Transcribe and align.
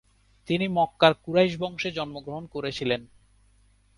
তিনি 0.47 0.65
মক্কার 0.67 1.13
কুরাইশ 1.23 1.53
বংশে 1.57 1.89
জন্মগ্রহণ 1.91 2.43
করেছিলেন। 2.47 3.01